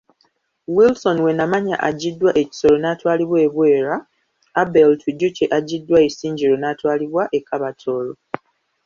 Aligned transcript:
Wilson 0.75 1.17
Wenamanya 1.25 1.75
aggiddwa 1.89 2.31
e 2.41 2.43
Kisoro 2.49 2.75
n'atwalibwa 2.79 3.37
e 3.47 3.49
Bwera, 3.53 3.95
Abel 4.61 4.89
Twijukye 5.01 5.45
aggiddwa 5.57 5.97
Isingiro 6.09 6.55
n'atwalibwa 6.59 7.23
e 7.37 7.39
Kabatooro. 7.47 8.13